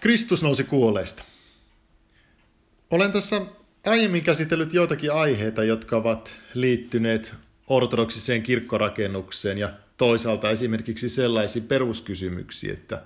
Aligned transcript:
Kristus 0.00 0.42
nousi 0.42 0.64
kuolleista. 0.64 1.24
Olen 2.90 3.12
tässä 3.12 3.42
aiemmin 3.86 4.24
käsitellyt 4.24 4.72
joitakin 4.72 5.12
aiheita, 5.12 5.64
jotka 5.64 5.96
ovat 5.96 6.38
liittyneet 6.54 7.34
ortodoksiseen 7.66 8.42
kirkkorakennukseen 8.42 9.58
ja 9.58 9.72
toisaalta 9.96 10.50
esimerkiksi 10.50 11.08
sellaisiin 11.08 11.64
peruskysymyksiin, 11.64 12.72
että 12.72 13.02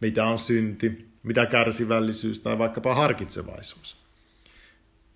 mitä 0.00 0.24
on 0.24 0.38
synti, 0.38 1.08
mitä 1.22 1.46
kärsivällisyys 1.46 2.40
tai 2.40 2.58
vaikkapa 2.58 2.94
harkitsevaisuus. 2.94 3.96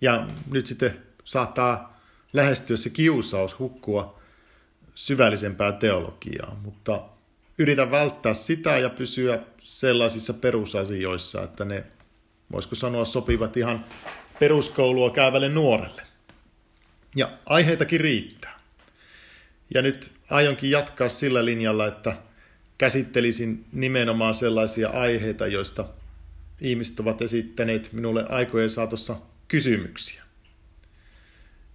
Ja 0.01 0.27
nyt 0.51 0.65
sitten 0.65 0.97
saattaa 1.25 1.99
lähestyä 2.33 2.77
se 2.77 2.89
kiusaus 2.89 3.59
hukkua 3.59 4.19
syvällisempää 4.95 5.71
teologiaa, 5.71 6.59
mutta 6.63 7.01
yritän 7.59 7.91
välttää 7.91 8.33
sitä 8.33 8.77
ja 8.77 8.89
pysyä 8.89 9.39
sellaisissa 9.61 10.33
perusasioissa, 10.33 11.43
että 11.43 11.65
ne, 11.65 11.83
voisiko 12.51 12.75
sanoa, 12.75 13.05
sopivat 13.05 13.57
ihan 13.57 13.85
peruskoulua 14.39 15.09
käyvälle 15.09 15.49
nuorelle. 15.49 16.01
Ja 17.15 17.29
aiheitakin 17.45 17.99
riittää. 17.99 18.59
Ja 19.73 19.81
nyt 19.81 20.11
aionkin 20.29 20.71
jatkaa 20.71 21.09
sillä 21.09 21.45
linjalla, 21.45 21.87
että 21.87 22.17
käsittelisin 22.77 23.65
nimenomaan 23.71 24.33
sellaisia 24.33 24.89
aiheita, 24.89 25.47
joista 25.47 25.85
ihmiset 26.61 26.99
ovat 26.99 27.21
esittäneet 27.21 27.93
minulle 27.93 28.25
aikojen 28.29 28.69
saatossa 28.69 29.15
kysymyksiä. 29.47 30.23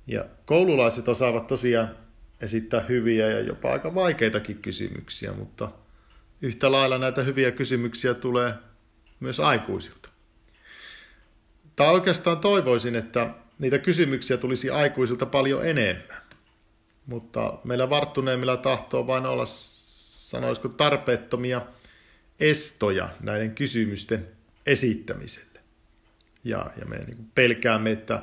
Ja 0.06 0.24
koululaiset 0.44 1.08
osaavat 1.08 1.46
tosiaan 1.46 2.03
esittää 2.40 2.80
hyviä 2.80 3.30
ja 3.30 3.40
jopa 3.40 3.72
aika 3.72 3.94
vaikeitakin 3.94 4.58
kysymyksiä, 4.58 5.32
mutta 5.32 5.68
yhtä 6.42 6.72
lailla 6.72 6.98
näitä 6.98 7.22
hyviä 7.22 7.50
kysymyksiä 7.50 8.14
tulee 8.14 8.54
myös 9.20 9.40
aikuisilta. 9.40 10.08
Tai 11.76 11.92
oikeastaan 11.92 12.38
toivoisin, 12.38 12.96
että 12.96 13.30
niitä 13.58 13.78
kysymyksiä 13.78 14.36
tulisi 14.36 14.70
aikuisilta 14.70 15.26
paljon 15.26 15.66
enemmän. 15.66 16.22
Mutta 17.06 17.58
meillä 17.64 17.90
varttuneemmilla 17.90 18.56
tahtoo 18.56 19.06
vain 19.06 19.26
olla, 19.26 19.44
sanoisiko, 19.46 20.68
tarpeettomia 20.68 21.62
estoja 22.40 23.08
näiden 23.20 23.54
kysymysten 23.54 24.28
esittämiselle. 24.66 25.60
Ja, 26.44 26.70
ja 26.80 26.86
me 26.86 26.96
niin 26.96 27.30
pelkäämme, 27.34 27.90
että, 27.90 28.22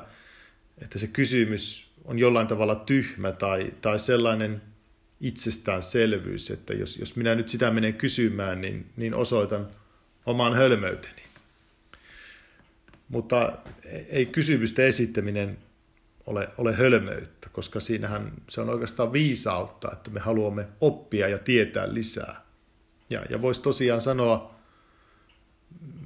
että 0.78 0.98
se 0.98 1.06
kysymys 1.06 1.92
on 2.04 2.18
jollain 2.18 2.46
tavalla 2.46 2.74
tyhmä 2.74 3.32
tai, 3.32 3.72
tai 3.80 3.98
sellainen 3.98 4.62
itsestäänselvyys, 5.20 6.50
että 6.50 6.74
jos, 6.74 6.98
jos 6.98 7.16
minä 7.16 7.34
nyt 7.34 7.48
sitä 7.48 7.70
menen 7.70 7.94
kysymään, 7.94 8.60
niin, 8.60 8.86
niin 8.96 9.14
osoitan 9.14 9.66
oman 10.26 10.54
hölmöyteni. 10.54 11.22
Mutta 13.08 13.52
ei 14.08 14.26
kysymysten 14.26 14.86
esittäminen 14.86 15.58
ole, 16.26 16.48
ole 16.58 16.72
hölmöyttä, 16.74 17.48
koska 17.52 17.80
siinähän 17.80 18.32
se 18.48 18.60
on 18.60 18.68
oikeastaan 18.68 19.12
viisautta, 19.12 19.92
että 19.92 20.10
me 20.10 20.20
haluamme 20.20 20.68
oppia 20.80 21.28
ja 21.28 21.38
tietää 21.38 21.94
lisää. 21.94 22.40
Ja, 23.10 23.22
ja 23.30 23.42
voisi 23.42 23.62
tosiaan 23.62 24.00
sanoa 24.00 24.54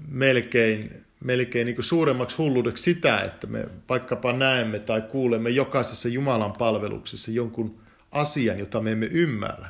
melkein, 0.08 1.05
melkein 1.24 1.64
niin 1.64 1.82
suuremmaksi 1.82 2.36
hulluudeksi 2.36 2.82
sitä, 2.82 3.18
että 3.20 3.46
me 3.46 3.64
vaikkapa 3.88 4.32
näemme 4.32 4.78
tai 4.78 5.02
kuulemme 5.02 5.50
jokaisessa 5.50 6.08
Jumalan 6.08 6.52
palveluksessa 6.52 7.30
jonkun 7.30 7.80
asian, 8.12 8.58
jota 8.58 8.80
me 8.80 8.92
emme 8.92 9.06
ymmärrä. 9.06 9.68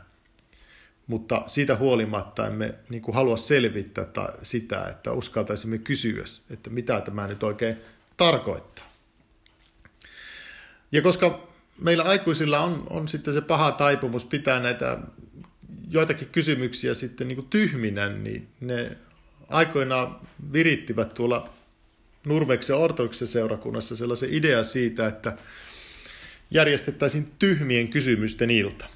Mutta 1.07 1.43
siitä 1.47 1.77
huolimatta 1.77 2.47
emme 2.47 2.75
niin 2.89 3.03
kuin 3.03 3.15
halua 3.15 3.37
selvittää 3.37 4.07
sitä, 4.43 4.85
että 4.85 5.13
uskaltaisimme 5.13 5.79
kysyä, 5.79 6.25
että 6.51 6.71
mitä 6.71 7.01
tämä 7.01 7.27
nyt 7.27 7.43
oikein 7.43 7.77
tarkoittaa. 8.17 8.85
Ja 10.93 11.03
koska 11.03 11.49
meillä 11.81 12.03
aikuisilla 12.03 12.61
on, 12.61 12.87
on 12.91 13.09
sitten 13.09 13.35
se 13.35 13.41
paha 13.41 13.73
taipumus 13.73 14.25
pitää 14.25 14.61
näitä 14.61 14.99
joitakin 15.91 16.29
kysymyksiä 16.29 16.95
sitten 16.95 17.29
niin 17.29 17.37
kuin 17.37 17.49
tyhminä, 17.49 18.09
niin 18.09 18.49
ne 18.61 18.97
aikoinaan 19.49 20.21
virittivät 20.53 21.15
tuolla 21.15 21.51
Nurmeksen 22.27 22.77
ortodoksen 22.77 23.29
seurakunnassa 23.29 23.97
sellaisen 23.97 24.35
idea 24.35 24.65
siitä, 24.65 25.07
että 25.07 25.37
järjestettäisiin 26.51 27.33
tyhmien 27.39 27.89
kysymysten 27.89 28.51
ilta. 28.51 28.87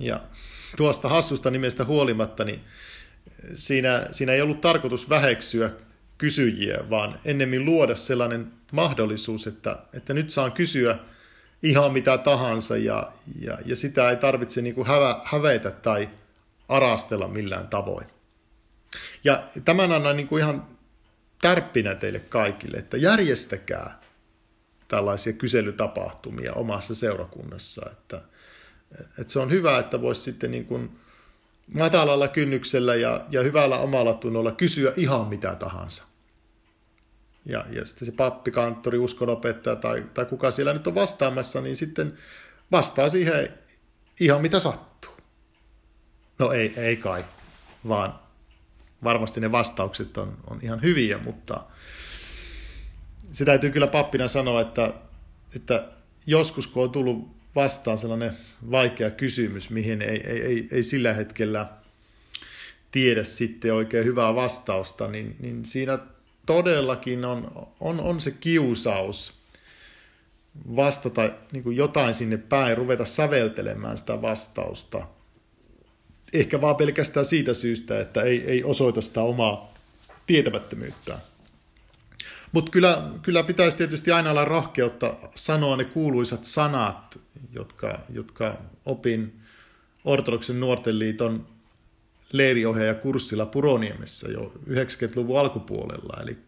Ja 0.00 0.20
tuosta 0.76 1.08
hassusta 1.08 1.50
nimestä 1.50 1.84
huolimatta, 1.84 2.44
niin 2.44 2.60
siinä, 3.54 4.08
siinä 4.12 4.32
ei 4.32 4.42
ollut 4.42 4.60
tarkoitus 4.60 5.08
väheksyä 5.08 5.70
kysyjiä, 6.18 6.90
vaan 6.90 7.20
ennemmin 7.24 7.64
luoda 7.64 7.94
sellainen 7.94 8.52
mahdollisuus, 8.72 9.46
että, 9.46 9.78
että 9.92 10.14
nyt 10.14 10.30
saan 10.30 10.52
kysyä 10.52 10.98
ihan 11.62 11.92
mitä 11.92 12.18
tahansa 12.18 12.76
ja, 12.76 13.12
ja, 13.40 13.58
ja 13.66 13.76
sitä 13.76 14.10
ei 14.10 14.16
tarvitse 14.16 14.62
niin 14.62 14.74
kuin 14.74 14.86
hävä, 14.86 15.20
hävetä 15.24 15.70
tai 15.70 16.08
arastella 16.68 17.28
millään 17.28 17.68
tavoin. 17.68 18.13
Ja 19.24 19.42
tämän 19.64 19.92
annan 19.92 20.16
niin 20.16 20.28
kuin 20.28 20.42
ihan 20.42 20.66
tärppinä 21.42 21.94
teille 21.94 22.20
kaikille, 22.20 22.76
että 22.76 22.96
järjestäkää 22.96 24.00
tällaisia 24.88 25.32
kyselytapahtumia 25.32 26.52
omassa 26.52 26.94
seurakunnassa. 26.94 27.90
Että, 27.92 28.22
että 29.18 29.32
se 29.32 29.38
on 29.38 29.50
hyvä, 29.50 29.78
että 29.78 30.00
voisi 30.00 30.20
sitten 30.20 30.50
niin 30.50 30.66
kuin 30.66 30.98
matalalla 31.74 32.28
kynnyksellä 32.28 32.94
ja, 32.94 33.20
ja 33.30 33.42
hyvällä 33.42 33.78
omalla 33.78 34.14
tunnolla 34.14 34.52
kysyä 34.52 34.92
ihan 34.96 35.26
mitä 35.26 35.54
tahansa. 35.54 36.04
Ja, 37.46 37.64
ja 37.70 37.86
sitten 37.86 38.06
se 38.06 38.12
pappi, 38.12 38.50
kanttori, 38.50 38.98
uskonopettaja 38.98 39.76
tai, 39.76 40.04
tai 40.14 40.24
kuka 40.24 40.50
siellä 40.50 40.72
nyt 40.72 40.86
on 40.86 40.94
vastaamassa, 40.94 41.60
niin 41.60 41.76
sitten 41.76 42.14
vastaa 42.72 43.08
siihen 43.08 43.48
ihan 44.20 44.42
mitä 44.42 44.60
sattuu. 44.60 45.12
No 46.38 46.52
ei, 46.52 46.72
ei 46.76 46.96
kai, 46.96 47.24
vaan 47.88 48.23
varmasti 49.04 49.40
ne 49.40 49.52
vastaukset 49.52 50.16
on, 50.18 50.36
on 50.50 50.58
ihan 50.62 50.82
hyviä, 50.82 51.18
mutta 51.18 51.64
se 53.32 53.44
täytyy 53.44 53.70
kyllä 53.70 53.86
pappina 53.86 54.28
sanoa, 54.28 54.60
että, 54.60 54.94
että 55.56 55.88
joskus 56.26 56.66
kun 56.66 56.84
on 56.84 56.90
tullut 56.90 57.34
vastaan 57.54 57.98
sellainen 57.98 58.32
vaikea 58.70 59.10
kysymys, 59.10 59.70
mihin 59.70 60.02
ei, 60.02 60.22
ei, 60.26 60.42
ei, 60.42 60.68
ei 60.70 60.82
sillä 60.82 61.12
hetkellä 61.12 61.66
tiedä 62.90 63.24
sitten 63.24 63.74
oikein 63.74 64.04
hyvää 64.04 64.34
vastausta, 64.34 65.08
niin, 65.08 65.36
niin 65.40 65.64
siinä 65.64 65.98
todellakin 66.46 67.24
on, 67.24 67.68
on, 67.80 68.00
on 68.00 68.20
se 68.20 68.30
kiusaus 68.30 69.32
vastata 70.76 71.30
niin 71.52 71.76
jotain 71.76 72.14
sinne 72.14 72.36
päin, 72.36 72.76
ruveta 72.76 73.04
säveltelemään 73.04 73.98
sitä 73.98 74.22
vastausta. 74.22 75.06
Ehkä 76.34 76.60
vaan 76.60 76.76
pelkästään 76.76 77.26
siitä 77.26 77.54
syystä, 77.54 78.00
että 78.00 78.22
ei, 78.22 78.44
ei 78.46 78.64
osoita 78.64 79.00
sitä 79.00 79.22
omaa 79.22 79.74
tietämättömyyttään. 80.26 81.18
Mutta 82.52 82.70
kyllä, 82.70 83.02
kyllä 83.22 83.42
pitäisi 83.42 83.76
tietysti 83.76 84.12
aina 84.12 84.30
olla 84.30 84.44
rohkeutta 84.44 85.16
sanoa 85.34 85.76
ne 85.76 85.84
kuuluisat 85.84 86.44
sanat, 86.44 87.20
jotka, 87.52 87.98
jotka 88.12 88.58
opin 88.86 89.40
ortodoksen 90.04 90.60
nuorten 90.60 90.98
liiton 90.98 91.46
leiriohjaaja 92.32 92.94
kurssilla 92.94 93.46
Puroniemessä 93.46 94.28
jo 94.28 94.52
90-luvun 94.68 95.40
alkupuolella. 95.40 96.22
Eli 96.22 96.38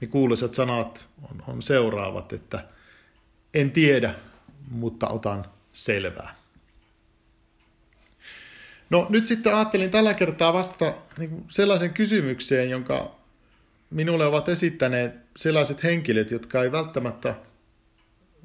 ne 0.00 0.06
kuuluisat 0.06 0.54
sanat 0.54 1.08
on, 1.30 1.42
on 1.48 1.62
seuraavat, 1.62 2.32
että 2.32 2.64
en 3.54 3.70
tiedä, 3.70 4.14
mutta 4.70 5.08
otan 5.08 5.44
selvää. 5.72 6.43
No 8.94 9.06
nyt 9.08 9.26
sitten 9.26 9.54
ajattelin 9.54 9.90
tällä 9.90 10.14
kertaa 10.14 10.52
vastata 10.52 10.94
niin 11.18 11.44
sellaisen 11.48 11.94
kysymykseen, 11.94 12.70
jonka 12.70 13.14
minulle 13.90 14.26
ovat 14.26 14.48
esittäneet 14.48 15.14
sellaiset 15.36 15.82
henkilöt, 15.82 16.30
jotka 16.30 16.62
ei 16.62 16.72
välttämättä 16.72 17.34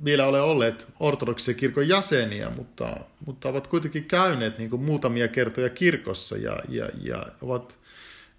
vielä 0.03 0.25
ole 0.25 0.41
olleet 0.41 0.87
ortodoksisen 0.99 1.55
kirkon 1.55 1.87
jäseniä, 1.87 2.49
mutta, 2.49 2.97
mutta 3.25 3.49
ovat 3.49 3.67
kuitenkin 3.67 4.05
käyneet 4.05 4.57
niin 4.57 4.69
kuin 4.69 4.81
muutamia 4.81 5.27
kertoja 5.27 5.69
kirkossa 5.69 6.37
ja, 6.37 6.59
ja, 6.69 6.89
ja 7.01 7.25
ovat 7.41 7.77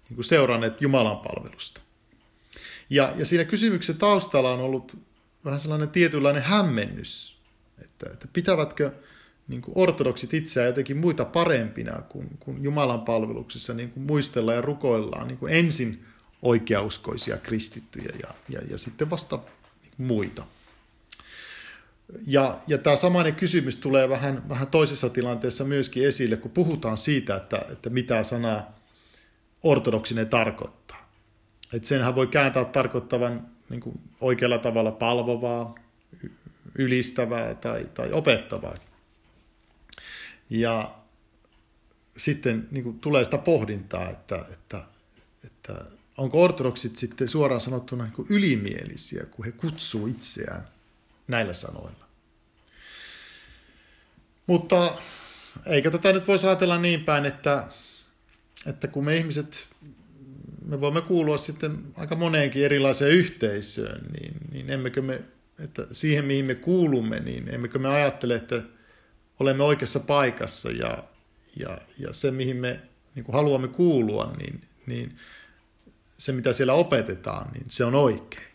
niin 0.09 0.15
kuin 0.15 0.25
seuranneet 0.25 0.81
Jumalan 0.81 1.17
palvelusta. 1.17 1.81
Ja, 2.89 3.13
ja 3.15 3.25
siinä 3.25 3.45
kysymyksen 3.45 3.97
taustalla 3.97 4.51
on 4.51 4.59
ollut 4.59 4.97
vähän 5.45 5.59
sellainen 5.59 5.89
tietynlainen 5.89 6.43
hämmennys, 6.43 7.37
että, 7.83 8.09
että 8.13 8.27
pitävätkö 8.33 8.91
niin 9.47 9.61
kuin 9.61 9.73
ortodoksit 9.77 10.33
itseään 10.33 10.67
jotenkin 10.67 10.97
muita 10.97 11.25
parempina, 11.25 12.01
kun, 12.01 12.27
kun 12.39 12.63
Jumalan 12.63 13.01
palveluksessa 13.01 13.73
niin 13.73 13.91
kuin 13.91 14.03
muistellaan 14.03 14.55
ja 14.55 14.61
rukoillaan 14.61 15.27
niin 15.27 15.37
kuin 15.37 15.53
ensin 15.53 16.05
oikeauskoisia 16.41 17.37
kristittyjä 17.37 18.13
ja, 18.21 18.33
ja, 18.49 18.61
ja 18.69 18.77
sitten 18.77 19.09
vasta 19.09 19.39
muita. 19.97 20.43
Ja, 22.27 22.57
ja 22.67 22.77
tämä 22.77 22.95
samainen 22.95 23.35
kysymys 23.35 23.77
tulee 23.77 24.09
vähän, 24.09 24.49
vähän 24.49 24.67
toisessa 24.67 25.09
tilanteessa 25.09 25.63
myöskin 25.63 26.07
esille, 26.07 26.37
kun 26.37 26.51
puhutaan 26.51 26.97
siitä, 26.97 27.35
että, 27.35 27.65
että 27.71 27.89
mitä 27.89 28.23
sana 28.23 28.63
ortodoksinen 29.63 30.29
tarkoittaa. 30.29 31.11
että 31.73 31.87
senhän 31.87 32.15
voi 32.15 32.27
kääntää 32.27 32.65
tarkoittavan 32.65 33.47
niin 33.69 33.81
kuin 33.81 33.99
oikealla 34.21 34.57
tavalla 34.57 34.91
palvovaa, 34.91 35.75
ylistävää 36.75 37.55
tai, 37.55 37.85
tai 37.93 38.11
opettavaa. 38.11 38.75
Ja 40.51 40.95
sitten 42.17 42.67
niin 42.71 42.83
kuin 42.83 42.99
tulee 42.99 43.23
sitä 43.23 43.37
pohdintaa, 43.37 44.09
että, 44.09 44.45
että, 44.53 44.81
että 45.43 45.85
onko 46.17 46.43
ortodoksit 46.43 46.95
sitten 46.95 47.27
suoraan 47.27 47.61
sanottuna 47.61 48.03
niin 48.03 48.13
kuin 48.13 48.27
ylimielisiä, 48.29 49.25
kun 49.25 49.45
he 49.45 49.51
kutsuu 49.51 50.07
itseään 50.07 50.67
näillä 51.27 51.53
sanoilla. 51.53 52.05
Mutta 54.47 54.93
eikä 55.65 55.91
tätä 55.91 56.13
nyt 56.13 56.27
voi 56.27 56.37
ajatella 56.47 56.77
niin 56.77 57.03
päin, 57.03 57.25
että, 57.25 57.67
että 58.65 58.87
kun 58.87 59.05
me 59.05 59.15
ihmiset, 59.15 59.67
me 60.65 60.81
voimme 60.81 61.01
kuulua 61.01 61.37
sitten 61.37 61.77
aika 61.95 62.15
moneenkin 62.15 62.65
erilaiseen 62.65 63.11
yhteisöön, 63.11 64.05
niin, 64.19 64.33
niin 64.51 64.69
emmekö 64.69 65.01
me, 65.01 65.21
että 65.59 65.87
siihen 65.91 66.25
mihin 66.25 66.47
me 66.47 66.55
kuulumme, 66.55 67.19
niin 67.19 67.53
emmekö 67.53 67.79
me 67.79 67.89
ajattele, 67.89 68.35
että 68.35 68.63
olemme 69.41 69.63
oikeassa 69.63 69.99
paikassa 69.99 70.71
ja, 70.71 71.03
ja, 71.55 71.77
ja 71.97 72.13
se 72.13 72.31
mihin 72.31 72.57
me 72.57 72.79
niin 73.15 73.23
kuin 73.25 73.35
haluamme 73.35 73.67
kuulua, 73.67 74.33
niin, 74.37 74.61
niin 74.85 75.15
se 76.17 76.31
mitä 76.31 76.53
siellä 76.53 76.73
opetetaan, 76.73 77.51
niin 77.53 77.65
se 77.69 77.85
on 77.85 77.95
oikein. 77.95 78.51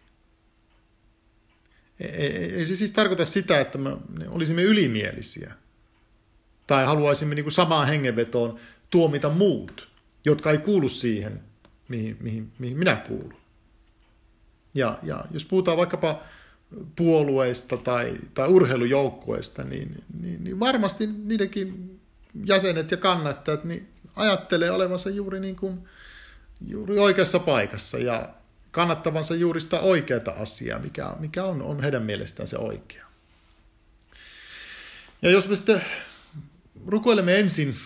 Ei, 2.01 2.09
ei, 2.11 2.55
ei 2.55 2.67
se 2.67 2.77
siis 2.77 2.91
tarkoita 2.91 3.25
sitä, 3.25 3.61
että 3.61 3.79
me 3.79 3.97
olisimme 4.29 4.63
ylimielisiä– 4.63 5.55
tai 6.67 6.85
haluaisimme 6.85 7.35
niin 7.35 7.45
kuin 7.45 7.53
samaan 7.53 7.89
hengenvetoon 7.89 8.59
tuomita 8.91 9.31
muut, 9.31 9.89
jotka 10.25 10.51
ei 10.51 10.59
kuulu 10.59 10.89
siihen, 10.89 11.41
mihin, 11.89 12.17
mihin, 12.21 12.53
mihin 12.59 12.79
minä 12.79 12.97
kuulun. 12.97 13.37
Ja, 14.75 14.99
ja 15.03 15.25
jos 15.31 15.45
puhutaan 15.45 15.77
vaikkapa 15.77 16.23
puolueista 16.97 17.77
tai, 17.77 18.15
tai 18.35 18.49
urheilujoukkueista, 18.49 19.65
niin, 19.65 20.05
niin, 20.21 20.45
niin 20.45 20.61
varmasti 20.61 21.07
niidenkin 21.07 22.01
jäsenet 22.45 22.91
ja 22.91 22.97
kannattajat 22.97 23.65
niin 23.65 23.89
ajattelee 24.17 24.71
olevansa 24.71 25.11
juuri, 25.11 25.41
niin 25.41 25.57
kuin, 25.57 25.89
juuri 26.67 26.99
oikeassa 26.99 27.39
paikassa 27.39 27.99
ja 27.99 28.29
kannattavansa 28.71 29.35
juuri 29.35 29.61
sitä 29.61 29.81
oikeaa 29.81 30.21
asiaa, 30.37 30.79
mikä, 30.79 31.11
mikä 31.19 31.45
on, 31.45 31.63
on 31.63 31.83
heidän 31.83 32.03
mielestään 32.03 32.49
se 32.49 32.59
oikea. 32.59 33.07
Ja 35.23 35.31
jos 35.31 35.49
me 35.49 35.57
sitten 35.57 35.83
rukoilemme 36.87 37.39
ensin 37.39 37.77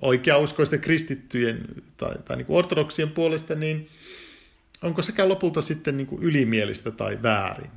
oikeauskoisten 0.00 0.80
kristittyjen 0.80 1.64
tai, 1.96 2.14
tai 2.24 2.36
niin 2.36 2.46
kuin 2.46 2.56
ortodoksien 2.56 3.10
puolesta, 3.10 3.54
niin 3.54 3.88
onko 4.82 5.02
sekä 5.02 5.28
lopulta 5.28 5.62
sitten 5.62 5.96
niin 5.96 6.06
kuin 6.06 6.22
ylimielistä 6.22 6.90
tai 6.90 7.22
väärin? 7.22 7.70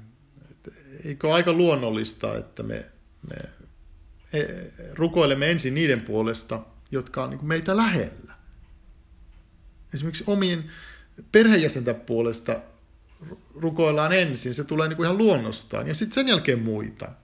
Eikö 1.06 1.34
aika 1.34 1.54
luonnollista, 1.54 2.38
että 2.38 2.64
me, 2.64 2.86
me 3.30 3.36
e, 4.34 4.46
rukoilemme 4.94 5.52
ensin 5.52 5.74
niiden 5.74 6.02
puolesta, 6.02 6.60
jotka 6.92 7.24
on 7.24 7.30
niin 7.30 7.46
meitä 7.46 7.78
lähellä? 7.78 8.34
Esimerkiksi 9.94 10.24
omien 10.28 10.72
perheenjäsenten 11.32 11.96
puolesta 11.96 12.60
rukoillaan 13.56 14.14
ensin, 14.14 14.54
se 14.54 14.64
tulee 14.64 14.88
niin 14.88 14.98
kuin 14.98 15.06
ihan 15.06 15.18
luonnostaan, 15.18 15.88
ja 15.88 15.94
sitten 15.94 16.14
sen 16.14 16.28
jälkeen 16.28 16.60
muita– 16.60 17.12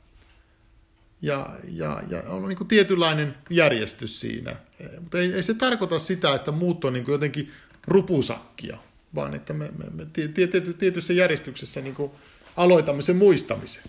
ja, 1.24 1.50
ja, 1.72 2.02
ja 2.10 2.24
on 2.28 2.48
niin 2.48 2.58
kuin 2.58 2.68
tietynlainen 2.68 3.36
järjestys 3.50 4.20
siinä. 4.20 4.56
Mutta 5.00 5.20
ei, 5.20 5.34
ei 5.34 5.44
se 5.44 5.54
tarkoita 5.54 6.00
sitä, 6.00 6.36
että 6.36 6.52
muut 6.52 6.86
on 6.86 6.94
niin 6.94 7.06
kuin 7.06 7.14
jotenkin 7.14 7.52
rupusakkia, 7.88 8.78
vaan 9.16 9.36
että 9.36 9.54
me, 9.54 9.72
me, 9.78 9.86
me 9.94 10.08
tiety, 10.34 10.74
tietyssä 10.74 11.14
järjestyksessä 11.14 11.82
niin 11.82 11.96
kuin 11.96 12.12
aloitamme 12.56 13.02
sen 13.02 13.16
muistamisen. 13.16 13.84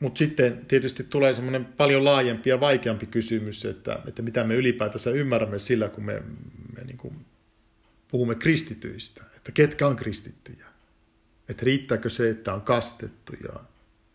Mutta 0.00 0.18
sitten 0.18 0.66
tietysti 0.66 1.04
tulee 1.04 1.32
semmoinen 1.32 1.64
paljon 1.64 2.04
laajempi 2.04 2.50
ja 2.50 2.60
vaikeampi 2.60 3.06
kysymys, 3.06 3.64
että, 3.64 3.98
että 4.06 4.22
mitä 4.22 4.44
me 4.44 4.54
ylipäätänsä 4.54 5.10
ymmärrämme 5.10 5.58
sillä, 5.58 5.88
kun 5.88 6.04
me, 6.04 6.22
me 6.76 6.84
niin 6.84 6.96
kuin 6.96 7.26
puhumme 8.08 8.34
kristityistä, 8.34 9.24
että 9.36 9.52
ketkä 9.52 9.86
on 9.86 9.96
kristittyjä. 9.96 10.66
Että 11.48 11.64
riittääkö 11.64 12.08
se, 12.08 12.30
että 12.30 12.54
on 12.54 12.60
kastettu 12.60 13.32
ja 13.42 13.60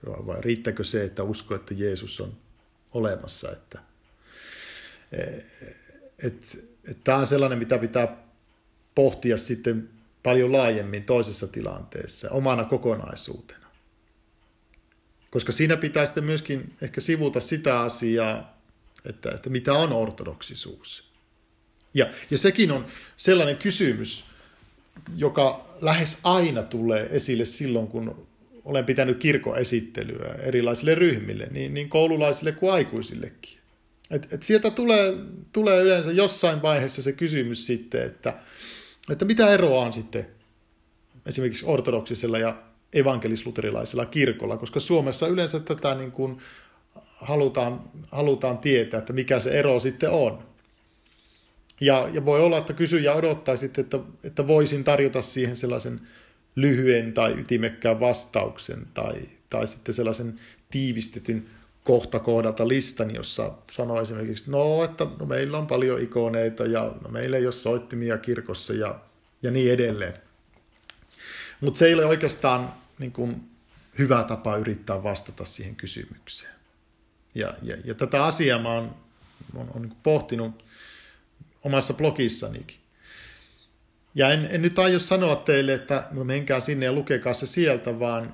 vai 0.06 0.42
riittääkö 0.42 0.84
se, 0.84 1.04
että 1.04 1.24
usko, 1.24 1.56
että 1.56 1.74
Jeesus 1.74 2.22
on 2.22 2.38
olemassa? 2.92 3.52
Että, 3.52 3.80
et, 6.24 6.60
et 6.88 6.98
tämä 7.04 7.18
on 7.18 7.28
sellainen, 7.28 7.60
mitä 7.60 7.78
pitää 7.78 8.18
pohtia 8.96 9.38
sitten 9.38 9.90
paljon 10.24 10.52
laajemmin 10.52 11.04
toisessa 11.04 11.48
tilanteessa, 11.48 12.30
omana 12.30 12.64
kokonaisuutena. 12.64 13.68
Koska 15.32 15.52
siinä 15.52 15.78
pitää 15.78 16.06
sitten 16.06 16.24
myöskin 16.24 16.74
ehkä 16.82 17.02
sivuta 17.02 17.40
sitä 17.40 17.80
asiaa, 17.80 18.58
että, 19.06 19.32
että 19.32 19.50
mitä 19.50 19.74
on 19.74 19.94
ortodoksisuus. 19.94 21.14
Ja, 21.94 22.10
ja 22.32 22.38
sekin 22.38 22.72
on 22.72 22.86
sellainen 23.18 23.58
kysymys, 23.58 24.26
joka 25.18 25.76
lähes 25.82 26.18
aina 26.24 26.64
tulee 26.64 27.08
esille 27.12 27.46
silloin, 27.46 27.88
kun 27.88 28.28
olen 28.66 28.86
pitänyt 28.86 29.20
kirkoesittelyä 29.20 30.34
erilaisille 30.34 30.96
ryhmille, 30.96 31.48
niin, 31.52 31.74
niin 31.74 31.90
koululaisille 31.90 32.52
kuin 32.52 32.74
aikuisillekin. 32.74 33.58
Et, 34.12 34.34
et 34.34 34.44
sieltä 34.44 34.72
tulee, 34.72 35.14
tulee 35.52 35.82
yleensä 35.82 36.12
jossain 36.12 36.62
vaiheessa 36.62 37.02
se 37.02 37.12
kysymys 37.12 37.66
sitten, 37.66 38.04
että, 38.04 38.34
että 39.10 39.26
mitä 39.26 39.50
eroa 39.50 39.82
on 39.82 39.94
sitten 39.94 40.28
esimerkiksi 41.26 41.66
ortodoksisella 41.66 42.38
ja 42.38 42.64
evankelisluterilaisella 42.94 44.06
kirkolla, 44.06 44.58
koska 44.58 44.80
Suomessa 44.80 45.28
yleensä 45.28 45.60
tätä 45.60 45.96
niin 45.96 46.12
kuin 46.12 46.38
halutaan, 47.06 47.82
halutaan 48.12 48.58
tietää, 48.58 48.98
että 48.98 49.14
mikä 49.14 49.40
se 49.40 49.60
ero 49.60 49.80
sitten 49.80 50.12
on. 50.12 50.44
Ja, 51.82 52.10
ja 52.14 52.26
voi 52.26 52.42
olla, 52.42 52.58
että 52.58 52.74
kysyjä 52.74 53.14
odottaa 53.14 53.58
sitten, 53.58 53.84
että, 53.84 54.00
että 54.24 54.48
voisin 54.48 54.84
tarjota 54.84 55.22
siihen 55.22 55.56
sellaisen 55.56 56.02
lyhyen 56.56 57.14
tai 57.14 57.40
ytimekkään 57.40 58.00
vastauksen 58.00 58.88
tai, 58.94 59.16
tai 59.50 59.68
sitten 59.68 59.94
sellaisen 59.94 60.40
tiivistetyn 60.70 61.50
kohta 61.84 62.20
kohdalta 62.20 62.68
listan, 62.68 63.16
jossa 63.16 63.52
sanoo 63.72 64.02
esimerkiksi, 64.02 64.52
no, 64.52 64.84
että 64.84 65.08
no, 65.20 65.26
meillä 65.26 65.58
on 65.58 65.68
paljon 65.68 66.02
ikoneita 66.02 66.66
ja 66.66 66.94
no, 67.04 67.10
meillä 67.10 67.38
ei 67.38 67.46
ole 67.46 67.52
soittimia 67.52 68.18
kirkossa 68.18 68.74
ja, 68.74 69.00
ja 69.42 69.52
niin 69.52 69.74
edelleen. 69.74 70.14
Mutta 71.62 71.78
se 71.78 71.86
ei 71.86 71.94
ole 71.94 72.06
oikeastaan 72.06 72.74
niin 73.00 73.12
kuin, 73.12 73.50
hyvä 74.00 74.24
tapa 74.24 74.58
yrittää 74.58 75.04
vastata 75.04 75.46
siihen 75.46 75.76
kysymykseen. 75.76 76.54
Ja, 77.36 77.54
ja, 77.62 77.78
ja 77.86 77.94
tätä 77.94 78.26
asiaa 78.26 78.60
mä 78.60 78.70
oon, 78.70 78.96
oon, 79.56 79.70
oon 79.74 79.82
niin 79.82 79.98
pohtinut 80.04 80.66
omassa 81.64 81.94
blogissanikin. 81.94 82.78
Ja 84.16 84.32
en, 84.32 84.48
en 84.52 84.62
nyt 84.62 84.80
aio 84.80 85.00
sanoa 85.00 85.36
teille, 85.36 85.74
että 85.74 86.08
no 86.12 86.24
menkää 86.24 86.60
sinne 86.60 86.86
ja 86.86 86.94
lukekaa 86.94 87.34
se 87.34 87.46
sieltä, 87.46 88.00
vaan, 88.00 88.34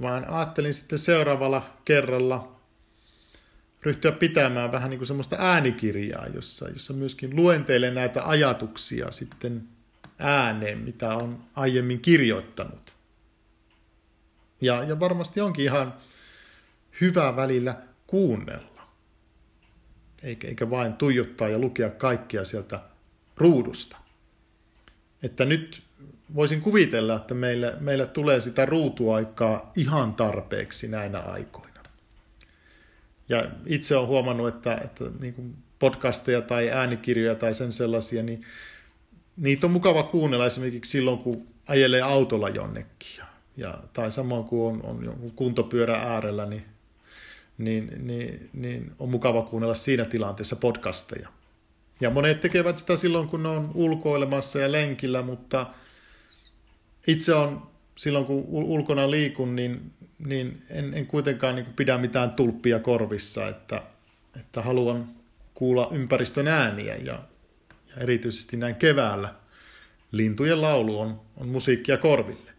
vaan 0.00 0.28
ajattelin 0.28 0.74
sitten 0.74 0.98
seuraavalla 0.98 1.76
kerralla 1.84 2.59
ryhtyä 3.82 4.12
pitämään 4.12 4.72
vähän 4.72 4.90
niin 4.90 4.98
kuin 4.98 5.06
semmoista 5.06 5.36
äänikirjaa, 5.38 6.26
jossa, 6.26 6.68
jossa 6.68 6.92
myöskin 6.92 7.36
luen 7.36 7.64
teille 7.64 7.90
näitä 7.90 8.28
ajatuksia 8.28 9.10
sitten 9.10 9.68
ääneen, 10.18 10.78
mitä 10.78 11.14
on 11.14 11.44
aiemmin 11.54 12.00
kirjoittanut. 12.00 12.96
Ja, 14.60 14.84
ja 14.84 15.00
varmasti 15.00 15.40
onkin 15.40 15.64
ihan 15.64 15.94
hyvä 17.00 17.36
välillä 17.36 17.74
kuunnella, 18.06 18.88
eikä, 20.22 20.48
eikä 20.48 20.70
vain 20.70 20.92
tuijottaa 20.92 21.48
ja 21.48 21.58
lukea 21.58 21.90
kaikkia 21.90 22.44
sieltä 22.44 22.80
ruudusta 23.36 23.96
että 25.22 25.44
nyt 25.44 25.82
voisin 26.34 26.60
kuvitella, 26.60 27.16
että 27.16 27.34
meille 27.80 28.06
tulee 28.06 28.40
sitä 28.40 28.66
ruutuaikaa 28.66 29.72
ihan 29.76 30.14
tarpeeksi 30.14 30.88
näinä 30.88 31.18
aikoina. 31.18 31.69
Ja 33.30 33.46
itse 33.66 33.96
olen 33.96 34.08
huomannut, 34.08 34.48
että, 34.48 34.74
että 34.74 35.04
niin 35.20 35.34
kuin 35.34 35.56
podcasteja 35.78 36.42
tai 36.42 36.70
äänikirjoja 36.70 37.34
tai 37.34 37.54
sen 37.54 37.72
sellaisia, 37.72 38.22
niin 38.22 38.42
niitä 39.36 39.66
on 39.66 39.70
mukava 39.70 40.02
kuunnella 40.02 40.46
esimerkiksi 40.46 40.90
silloin, 40.90 41.18
kun 41.18 41.46
ajelee 41.68 42.02
autolla 42.02 42.48
jonnekin. 42.48 43.24
Ja, 43.56 43.78
tai 43.92 44.12
samoin 44.12 44.44
kuin 44.44 44.74
on, 44.74 44.82
on 44.82 45.04
jonkun 45.04 45.32
kuntopyörä 45.32 45.96
äärellä, 45.96 46.46
niin, 46.46 46.64
niin, 47.58 48.06
niin, 48.06 48.50
niin 48.52 48.92
on 48.98 49.10
mukava 49.10 49.42
kuunnella 49.42 49.74
siinä 49.74 50.04
tilanteessa 50.04 50.56
podcasteja. 50.56 51.28
Ja 52.00 52.10
monet 52.10 52.40
tekevät 52.40 52.78
sitä 52.78 52.96
silloin, 52.96 53.28
kun 53.28 53.42
ne 53.42 53.48
on 53.48 53.70
ulkoilemassa 53.74 54.58
ja 54.58 54.72
lenkillä, 54.72 55.22
mutta 55.22 55.66
itse 57.06 57.34
on 57.34 57.69
silloin, 58.00 58.24
kun 58.24 58.44
ulkona 58.48 59.10
liikun, 59.10 59.56
niin, 59.56 59.92
niin 60.18 60.62
en, 60.70 60.94
en 60.94 61.06
kuitenkaan 61.06 61.56
niin 61.56 61.66
pidä 61.66 61.98
mitään 61.98 62.30
tulppia 62.30 62.78
korvissa, 62.78 63.48
että, 63.48 63.82
että 64.40 64.62
haluan 64.62 65.08
kuulla 65.54 65.88
ympäristön 65.92 66.48
ääniä 66.48 66.96
ja, 66.96 67.18
ja 67.88 67.96
erityisesti 67.96 68.56
näin 68.56 68.74
keväällä, 68.74 69.34
lintujen 70.12 70.60
laulu 70.60 71.00
on, 71.00 71.20
on 71.36 71.48
musiikkia 71.48 71.96
korville. 71.96 72.50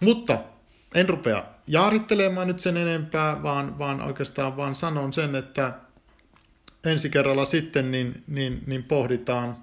Mutta 0.00 0.38
en 0.94 1.08
rupea 1.08 1.44
jaarittelemaan 1.66 2.46
nyt 2.46 2.60
sen 2.60 2.76
enempää, 2.76 3.42
vaan, 3.42 3.78
vaan 3.78 4.02
oikeastaan 4.02 4.56
vaan 4.56 4.74
sanon 4.74 5.12
sen, 5.12 5.34
että 5.34 5.72
ensi 6.84 7.10
kerralla 7.10 7.44
sitten 7.44 7.90
niin, 7.90 8.22
niin, 8.26 8.62
niin 8.66 8.84
pohditaan, 8.84 9.56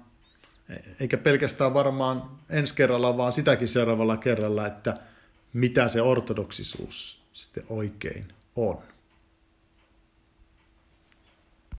eikä 1.00 1.18
pelkästään 1.18 1.74
varmaan 1.74 2.22
ensi 2.50 2.74
kerralla, 2.74 3.16
vaan 3.16 3.32
sitäkin 3.32 3.68
seuraavalla 3.68 4.16
kerralla, 4.16 4.66
että 4.66 4.96
mitä 5.52 5.88
se 5.88 6.02
ortodoksisuus 6.02 7.22
sitten 7.32 7.64
oikein 7.68 8.24
on. 8.56 8.78